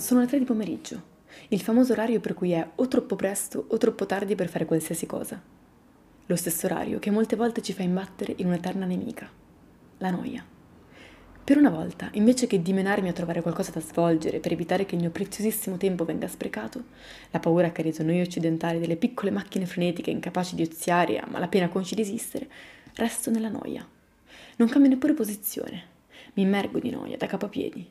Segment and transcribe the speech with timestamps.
[0.00, 1.02] Sono le tre di pomeriggio,
[1.48, 5.04] il famoso orario per cui è o troppo presto o troppo tardi per fare qualsiasi
[5.04, 5.38] cosa.
[6.24, 9.28] Lo stesso orario che molte volte ci fa imbattere in un'eterna nemica,
[9.98, 10.42] la noia.
[11.44, 15.02] Per una volta, invece che dimenarmi a trovare qualcosa da svolgere per evitare che il
[15.02, 16.84] mio preziosissimo tempo venga sprecato,
[17.30, 21.28] la paura che ha reso noi occidentali delle piccole macchine frenetiche incapaci di oziare a
[21.28, 22.48] malapena conci di esistere,
[22.94, 23.86] resto nella noia.
[24.56, 25.82] Non cambio neppure posizione.
[26.34, 27.86] Mi immergo di noia da capo a piedi.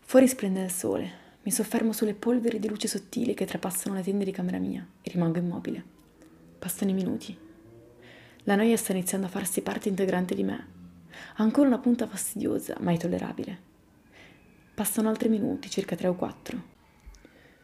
[0.00, 1.21] Fuori splende il sole.
[1.42, 5.10] Mi soffermo sulle polveri di luce sottili che trapassano le tende di camera mia e
[5.10, 5.84] rimango immobile.
[6.58, 7.36] Passano i minuti.
[8.44, 10.80] La noia sta iniziando a farsi parte integrante di me
[11.36, 13.70] Ancora una punta fastidiosa, ma tollerabile.
[14.74, 16.70] Passano altri minuti, circa tre o quattro.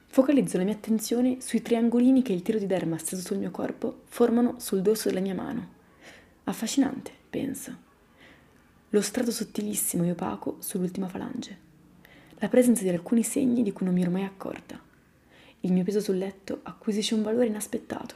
[0.07, 4.03] Focalizzo la mia attenzione sui triangolini che il tiro di derma steso sul mio corpo
[4.07, 5.77] formano sul dorso della mia mano.
[6.45, 7.87] Affascinante, penso.
[8.91, 11.68] Lo strato sottilissimo e opaco sull'ultima falange.
[12.41, 14.81] La presenza di alcuni segni di cui non mi ero mai accorta.
[15.61, 18.15] Il mio peso sul letto acquisisce un valore inaspettato.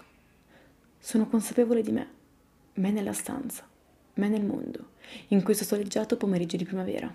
[0.99, 2.09] Sono consapevole di me,
[2.75, 3.71] me nella stanza
[4.15, 4.91] me nel mondo,
[5.29, 7.13] in questo soleggiato pomeriggio di primavera.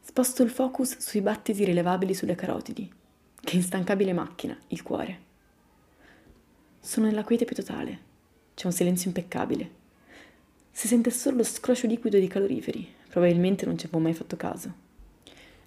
[0.00, 2.90] Sposto il focus sui battiti rilevabili sulle carotidi.
[3.40, 5.30] Che instancabile macchina, il cuore.
[6.78, 8.10] Sono nella quiete più totale.
[8.54, 9.80] C'è un silenzio impeccabile.
[10.70, 12.86] Si sente solo lo scroscio liquido di caloriferi.
[13.08, 14.90] Probabilmente non ci avevo mai fatto caso.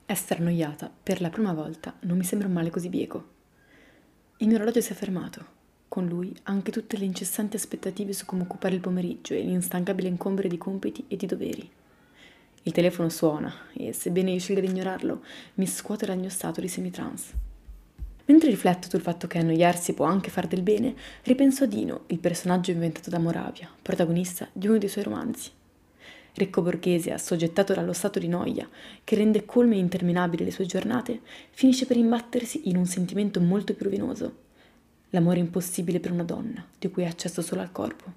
[0.06, 3.34] Essere annoiata, per la prima volta, non mi sembra un male così bieco.
[4.38, 5.56] Il mio orologio si è fermato
[5.96, 10.50] con lui anche tutte le incessanti aspettative su come occupare il pomeriggio e l'instancabile incombere
[10.50, 11.72] di compiti e di doveri.
[12.64, 16.68] Il telefono suona e, sebbene io scelga di ignorarlo, mi scuote dal mio stato di
[16.68, 17.32] semitrans.
[18.26, 22.20] Mentre rifletto sul fatto che annoiarsi può anche far del bene, ripenso a Dino, il
[22.20, 25.50] personaggio inventato da Moravia, protagonista di uno dei suoi romanzi.
[26.36, 28.68] Ricco borghese, assoggettato dallo stato di noia,
[29.06, 33.74] che rende colme e interminabili le sue giornate, finisce per imbattersi in un sentimento molto
[33.74, 34.36] più rovinoso,
[35.12, 38.12] l'amore impossibile per una donna, di cui ha accesso solo al corpo.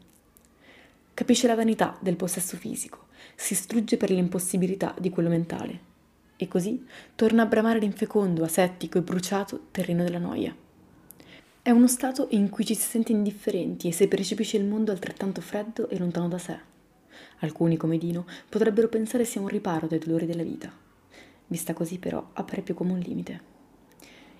[1.14, 3.06] Capisce la vanità del possesso fisico,
[3.36, 5.78] si strugge per l'impossibilità di quello mentale,
[6.36, 6.84] e così
[7.14, 10.52] torna a bramare l'infecondo, asettico e bruciato terreno della noia.
[11.62, 15.40] È uno stato in cui ci si sente indifferenti e si percepisce il mondo altrettanto
[15.40, 16.76] freddo e lontano da sé.
[17.40, 20.72] Alcuni, come Dino, potrebbero pensare sia un riparo dai dolori della vita.
[21.46, 23.56] Vista così, però, appare più come un limite.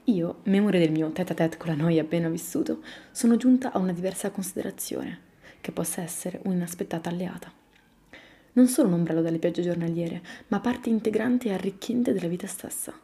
[0.04, 3.78] Io, memoria del mio tête à tête con la noia appena vissuto, sono giunta a
[3.78, 5.20] una diversa considerazione,
[5.60, 7.52] che possa essere un'inaspettata alleata.
[8.52, 12.98] Non solo un ombrello dalle piogge giornaliere, ma parte integrante e arricchente della vita stessa.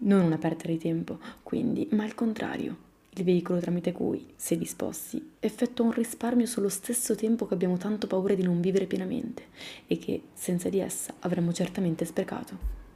[0.00, 2.76] Non una perdita di tempo, quindi, ma il contrario,
[3.18, 8.06] il veicolo tramite cui, se disposti, effettua un risparmio sullo stesso tempo che abbiamo tanto
[8.06, 9.42] paura di non vivere pienamente
[9.86, 12.87] e che, senza di essa, avremmo certamente sprecato.